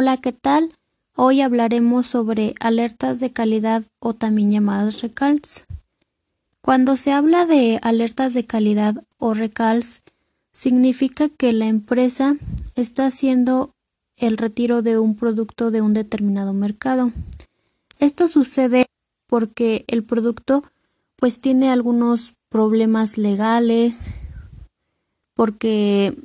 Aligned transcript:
Hola, 0.00 0.16
¿qué 0.16 0.30
tal? 0.30 0.72
Hoy 1.16 1.40
hablaremos 1.40 2.06
sobre 2.06 2.54
alertas 2.60 3.18
de 3.18 3.32
calidad 3.32 3.82
o 3.98 4.14
también 4.14 4.52
llamadas 4.52 5.02
recalls. 5.02 5.66
Cuando 6.60 6.96
se 6.96 7.10
habla 7.10 7.46
de 7.46 7.80
alertas 7.82 8.32
de 8.32 8.46
calidad 8.46 9.02
o 9.18 9.34
recalls, 9.34 10.02
significa 10.52 11.28
que 11.28 11.52
la 11.52 11.66
empresa 11.66 12.36
está 12.76 13.06
haciendo 13.06 13.72
el 14.16 14.36
retiro 14.36 14.82
de 14.82 15.00
un 15.00 15.16
producto 15.16 15.72
de 15.72 15.82
un 15.82 15.94
determinado 15.94 16.52
mercado. 16.52 17.10
Esto 17.98 18.28
sucede 18.28 18.86
porque 19.26 19.84
el 19.88 20.04
producto 20.04 20.62
pues 21.16 21.40
tiene 21.40 21.72
algunos 21.72 22.34
problemas 22.50 23.18
legales, 23.18 24.06
porque 25.34 26.16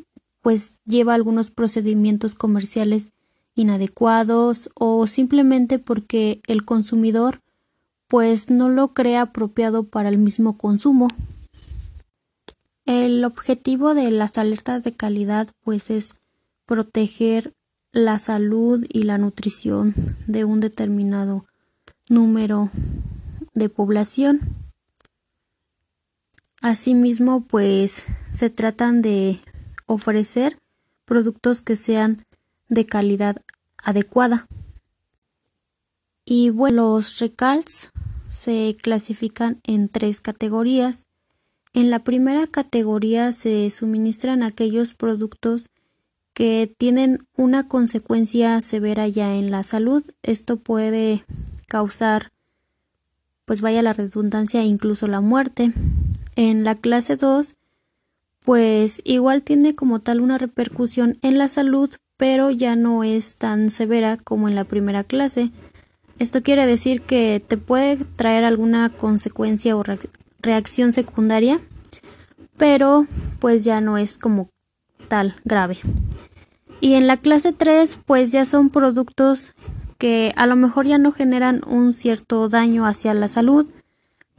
pues 0.41 0.75
lleva 0.85 1.15
algunos 1.15 1.49
procedimientos 1.49 2.35
comerciales 2.35 3.09
inadecuados 3.55 4.69
o 4.75 5.07
simplemente 5.07 5.79
porque 5.79 6.41
el 6.47 6.65
consumidor 6.65 7.41
pues 8.07 8.49
no 8.49 8.69
lo 8.69 8.93
cree 8.93 9.17
apropiado 9.17 9.83
para 9.83 10.09
el 10.09 10.17
mismo 10.17 10.57
consumo. 10.57 11.07
El 12.85 13.23
objetivo 13.23 13.93
de 13.93 14.11
las 14.11 14.37
alertas 14.37 14.83
de 14.83 14.93
calidad 14.93 15.49
pues 15.63 15.89
es 15.89 16.15
proteger 16.65 17.53
la 17.91 18.19
salud 18.19 18.85
y 18.89 19.03
la 19.03 19.17
nutrición 19.17 19.93
de 20.27 20.45
un 20.45 20.59
determinado 20.59 21.45
número 22.09 22.69
de 23.53 23.69
población. 23.69 24.41
Asimismo, 26.61 27.41
pues 27.41 28.05
se 28.33 28.49
tratan 28.49 29.01
de 29.01 29.39
ofrecer 29.85 30.57
productos 31.05 31.61
que 31.61 31.75
sean 31.75 32.23
de 32.73 32.85
calidad 32.85 33.37
adecuada. 33.77 34.47
Y 36.25 36.49
bueno, 36.49 36.93
los 36.93 37.19
recalls 37.19 37.91
se 38.27 38.77
clasifican 38.81 39.61
en 39.63 39.89
tres 39.89 40.21
categorías. 40.21 41.07
En 41.73 41.89
la 41.89 41.99
primera 42.03 42.47
categoría 42.47 43.33
se 43.33 43.69
suministran 43.71 44.43
aquellos 44.43 44.93
productos 44.93 45.69
que 46.33 46.73
tienen 46.77 47.27
una 47.35 47.67
consecuencia 47.67 48.61
severa 48.61 49.07
ya 49.07 49.35
en 49.35 49.51
la 49.51 49.63
salud. 49.63 50.03
Esto 50.23 50.57
puede 50.57 51.25
causar, 51.67 52.31
pues 53.45 53.61
vaya 53.61 53.81
la 53.81 53.93
redundancia, 53.93 54.63
incluso 54.63 55.07
la 55.07 55.21
muerte. 55.21 55.73
En 56.35 56.63
la 56.63 56.75
clase 56.75 57.17
2, 57.17 57.55
pues 58.43 59.01
igual 59.05 59.43
tiene 59.43 59.75
como 59.75 59.99
tal 59.99 60.21
una 60.21 60.37
repercusión 60.37 61.17
en 61.21 61.37
la 61.37 61.47
salud, 61.47 61.91
pero 62.17 62.51
ya 62.51 62.75
no 62.75 63.03
es 63.03 63.35
tan 63.35 63.69
severa 63.69 64.17
como 64.17 64.47
en 64.47 64.55
la 64.55 64.63
primera 64.63 65.03
clase. 65.03 65.51
Esto 66.19 66.43
quiere 66.43 66.65
decir 66.65 67.01
que 67.01 67.43
te 67.45 67.57
puede 67.57 67.97
traer 68.15 68.43
alguna 68.43 68.89
consecuencia 68.89 69.75
o 69.75 69.83
reacción 70.39 70.91
secundaria, 70.91 71.59
pero 72.57 73.07
pues 73.39 73.63
ya 73.63 73.81
no 73.81 73.97
es 73.97 74.17
como 74.17 74.49
tal 75.07 75.35
grave. 75.43 75.77
Y 76.79 76.93
en 76.93 77.07
la 77.07 77.17
clase 77.17 77.53
3 77.53 77.99
pues 78.05 78.31
ya 78.31 78.45
son 78.45 78.69
productos 78.69 79.53
que 79.97 80.33
a 80.35 80.45
lo 80.47 80.55
mejor 80.55 80.85
ya 80.85 80.97
no 80.97 81.11
generan 81.11 81.61
un 81.65 81.93
cierto 81.93 82.49
daño 82.49 82.85
hacia 82.85 83.13
la 83.13 83.27
salud, 83.27 83.67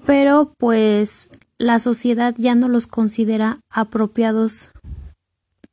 pero 0.05 0.52
pues 0.58 1.30
la 1.58 1.78
sociedad 1.78 2.34
ya 2.36 2.55
no 2.55 2.69
los 2.69 2.86
considera 2.86 3.61
apropiados 3.70 4.70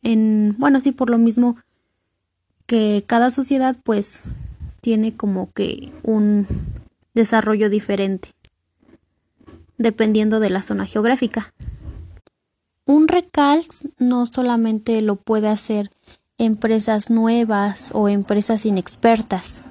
en, 0.02 0.56
bueno, 0.58 0.80
sí, 0.82 0.92
por 0.92 1.10
lo 1.10 1.18
mismo 1.18 1.58
que 2.72 3.04
cada 3.06 3.32
sociedad 3.32 3.76
pues 3.84 4.28
tiene 4.80 5.18
como 5.18 5.52
que 5.52 5.92
un 6.04 6.48
desarrollo 7.14 7.70
diferente 7.70 8.30
dependiendo 9.78 10.40
de 10.40 10.52
la 10.52 10.62
zona 10.62 10.86
geográfica. 10.86 11.54
Un 12.86 13.10
recalc 13.10 13.70
no 13.98 14.26
solamente 14.26 15.02
lo 15.02 15.18
puede 15.18 15.50
hacer 15.50 15.92
empresas 16.38 17.10
nuevas 17.10 17.92
o 17.94 18.08
empresas 18.08 18.66
inexpertas, 18.66 19.66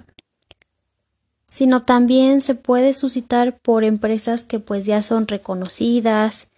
sino 1.48 1.80
también 1.84 2.42
se 2.42 2.54
puede 2.54 2.92
suscitar 2.92 3.58
por 3.60 3.82
empresas 3.82 4.44
que 4.44 4.60
pues 4.60 4.84
ya 4.84 5.00
son 5.00 5.26
reconocidas 5.26 6.48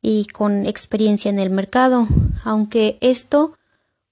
y 0.00 0.24
con 0.24 0.66
experiencia 0.66 1.28
en 1.28 1.38
el 1.38 1.50
mercado, 1.50 2.08
aunque 2.42 2.98
esto 3.00 3.56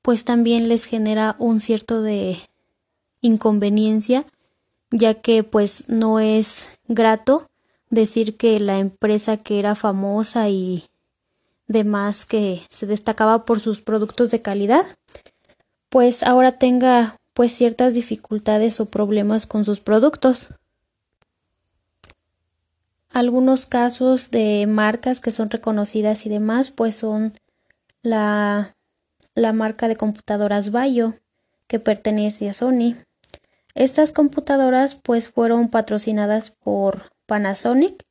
pues 0.02 0.24
también 0.24 0.68
les 0.68 0.84
genera 0.84 1.36
un 1.38 1.60
cierto 1.60 2.02
de 2.02 2.38
inconveniencia, 3.20 4.24
ya 4.90 5.14
que 5.14 5.44
pues 5.44 5.84
no 5.88 6.20
es 6.20 6.78
grato 6.88 7.48
decir 7.90 8.36
que 8.36 8.60
la 8.60 8.78
empresa 8.78 9.36
que 9.36 9.58
era 9.58 9.74
famosa 9.74 10.48
y 10.48 10.84
demás 11.66 12.24
que 12.24 12.62
se 12.70 12.86
destacaba 12.86 13.44
por 13.44 13.60
sus 13.60 13.82
productos 13.82 14.30
de 14.30 14.42
calidad, 14.42 14.84
pues 15.88 16.22
ahora 16.22 16.52
tenga 16.52 17.16
pues 17.34 17.52
ciertas 17.52 17.94
dificultades 17.94 18.80
o 18.80 18.86
problemas 18.86 19.46
con 19.46 19.64
sus 19.64 19.80
productos. 19.80 20.48
Algunos 23.10 23.66
casos 23.66 24.30
de 24.30 24.66
marcas 24.68 25.20
que 25.20 25.32
son 25.32 25.50
reconocidas 25.50 26.26
y 26.26 26.28
demás 26.28 26.70
pues 26.70 26.96
son 26.96 27.34
la, 28.02 28.74
la 29.34 29.52
marca 29.52 29.88
de 29.88 29.96
computadoras 29.96 30.70
Bayo 30.70 31.14
que 31.66 31.78
pertenece 31.80 32.48
a 32.48 32.54
Sony. 32.54 32.96
Estas 33.74 34.12
computadoras 34.12 34.94
pues 34.94 35.28
fueron 35.28 35.68
patrocinadas 35.68 36.50
por 36.50 37.12
Panasonic 37.26 38.04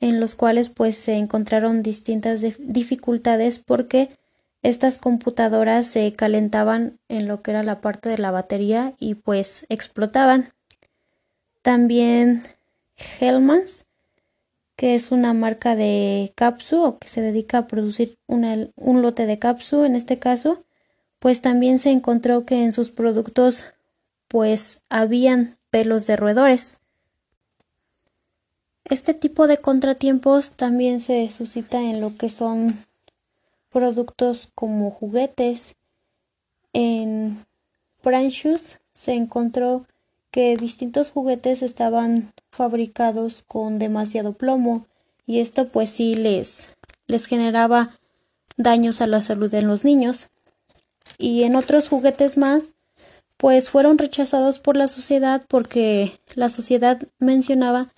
en 0.00 0.20
los 0.20 0.34
cuales 0.34 0.68
pues 0.68 0.96
se 0.96 1.14
encontraron 1.14 1.82
distintas 1.82 2.44
dificultades 2.58 3.58
porque 3.58 4.10
estas 4.62 4.98
computadoras 4.98 5.86
se 5.86 6.12
calentaban 6.12 6.98
en 7.08 7.28
lo 7.28 7.42
que 7.42 7.52
era 7.52 7.62
la 7.62 7.80
parte 7.80 8.08
de 8.08 8.18
la 8.18 8.30
batería 8.30 8.94
y 8.98 9.14
pues 9.14 9.66
explotaban. 9.68 10.52
También 11.62 12.42
Hellmans, 13.20 13.85
que 14.76 14.94
es 14.94 15.10
una 15.10 15.32
marca 15.32 15.74
de 15.74 16.32
capsu 16.36 16.82
o 16.82 16.98
que 16.98 17.08
se 17.08 17.22
dedica 17.22 17.58
a 17.58 17.66
producir 17.66 18.18
un 18.26 19.02
lote 19.02 19.26
de 19.26 19.38
capsu 19.38 19.84
en 19.84 19.96
este 19.96 20.18
caso, 20.18 20.64
pues 21.18 21.40
también 21.40 21.78
se 21.78 21.90
encontró 21.90 22.44
que 22.44 22.62
en 22.62 22.72
sus 22.72 22.90
productos 22.90 23.64
pues 24.28 24.82
habían 24.88 25.56
pelos 25.70 26.06
de 26.06 26.16
roedores. 26.16 26.78
Este 28.84 29.14
tipo 29.14 29.48
de 29.48 29.58
contratiempos 29.58 30.54
también 30.54 31.00
se 31.00 31.28
suscita 31.30 31.80
en 31.80 32.00
lo 32.00 32.16
que 32.16 32.30
son 32.30 32.84
productos 33.70 34.48
como 34.54 34.90
juguetes. 34.90 35.74
En 36.72 37.44
Shoes 38.04 38.80
se 38.92 39.14
encontró 39.14 39.86
que 40.36 40.54
distintos 40.58 41.08
juguetes 41.08 41.62
estaban 41.62 42.30
fabricados 42.50 43.42
con 43.46 43.78
demasiado 43.78 44.34
plomo 44.34 44.86
y 45.26 45.40
esto 45.40 45.66
pues 45.68 45.88
sí 45.88 46.14
les, 46.14 46.68
les 47.06 47.24
generaba 47.24 47.92
daños 48.58 49.00
a 49.00 49.06
la 49.06 49.22
salud 49.22 49.50
de 49.50 49.62
los 49.62 49.82
niños. 49.82 50.26
Y 51.16 51.44
en 51.44 51.56
otros 51.56 51.88
juguetes 51.88 52.36
más 52.36 52.72
pues 53.38 53.70
fueron 53.70 53.96
rechazados 53.96 54.58
por 54.58 54.76
la 54.76 54.88
sociedad 54.88 55.42
porque 55.48 56.12
la 56.34 56.50
sociedad 56.50 57.00
mencionaba 57.18 57.88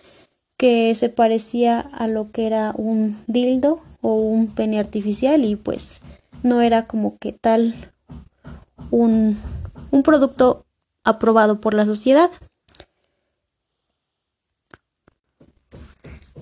que 0.56 0.94
se 0.94 1.09
parecía 1.09 1.81
a 1.81 2.06
lo 2.06 2.31
que 2.31 2.47
era 2.47 2.72
un 2.77 3.21
dildo 3.27 3.82
o 4.00 4.15
un 4.15 4.47
pene 4.47 4.78
artificial 4.78 5.44
y 5.44 5.56
pues 5.56 6.03
no 6.44 6.60
era 6.60 6.87
como 6.87 7.19
que 7.19 7.32
tal 7.32 7.75
un, 8.93 9.37
un 9.91 10.03
producto 10.04 10.66
aprobado 11.09 11.60
por 11.60 11.75
la 11.75 11.87
sociedad. 11.87 12.31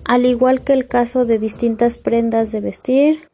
Al 0.03 0.25
igual 0.25 0.61
que 0.61 0.73
el 0.73 0.87
caso 0.87 1.25
de 1.25 1.39
distintas 1.39 1.97
prendas 1.97 2.51
de 2.51 2.61
vestir, 2.61 3.29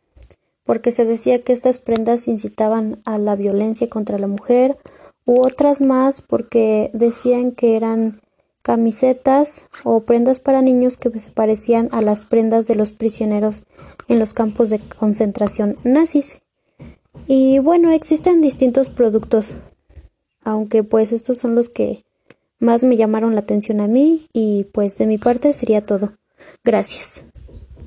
porque 0.64 0.92
se 0.92 1.06
decía 1.06 1.44
que 1.44 1.54
estas 1.54 1.80
prendas 1.80 2.28
incitaban 2.28 3.00
a 3.06 3.18
la 3.18 3.36
violencia 3.36 3.90
contra 3.90 4.18
la 4.18 4.28
mujer, 4.28 4.78
u 5.26 5.42
otras 5.42 5.82
más 5.82 6.22
porque 6.22 6.90
decían 6.94 7.52
que 7.52 7.76
eran 7.76 8.22
camisetas 8.62 9.70
o 9.84 10.02
prendas 10.02 10.40
para 10.40 10.62
niños 10.62 10.98
que 10.98 11.10
se 11.20 11.32
parecían 11.32 11.90
a 11.92 12.02
las 12.02 12.26
prendas 12.26 12.66
de 12.66 12.76
los 12.76 12.94
prisioneros 12.94 13.64
en 14.08 14.20
los 14.20 14.34
campos 14.34 14.70
de 14.70 14.80
concentración 14.80 15.78
nazis. 15.84 16.42
Y 17.28 17.60
bueno, 17.60 17.92
existen 17.92 18.42
distintos 18.42 18.90
productos, 18.90 19.56
aunque 20.44 20.84
pues 20.84 21.12
estos 21.12 21.38
son 21.38 21.56
los 21.56 21.70
que 21.70 22.04
más 22.60 22.84
me 22.84 22.98
llamaron 22.98 23.34
la 23.36 23.42
atención 23.42 23.82
a 23.82 23.88
mí 23.88 24.28
y 24.34 24.66
pues 24.74 24.98
de 24.98 25.08
mi 25.08 25.18
parte 25.18 25.54
sería 25.54 25.82
todo. 25.82 26.14
Gracias. 26.64 27.26